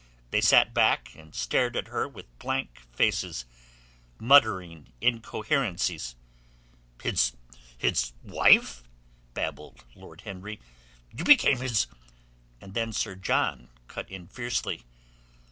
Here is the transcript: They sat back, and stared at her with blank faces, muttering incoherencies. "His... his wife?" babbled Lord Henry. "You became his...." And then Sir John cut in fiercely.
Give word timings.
They 0.31 0.41
sat 0.41 0.73
back, 0.73 1.13
and 1.13 1.35
stared 1.35 1.75
at 1.75 1.89
her 1.89 2.07
with 2.07 2.25
blank 2.39 2.79
faces, 2.91 3.45
muttering 4.17 4.91
incoherencies. 4.99 6.15
"His... 7.03 7.33
his 7.77 8.11
wife?" 8.23 8.81
babbled 9.35 9.83
Lord 9.93 10.21
Henry. 10.21 10.59
"You 11.15 11.23
became 11.23 11.57
his...." 11.59 11.85
And 12.59 12.73
then 12.73 12.93
Sir 12.93 13.13
John 13.15 13.69
cut 13.87 14.09
in 14.09 14.27
fiercely. 14.27 14.85